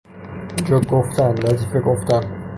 جوک 0.65 0.87
گفتن، 0.89 1.31
لطیفه 1.35 1.79
گفتن 1.81 2.23